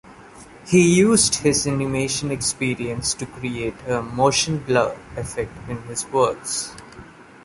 [0.65, 6.75] He used his animation experience to create a "motion blur" effect in his works.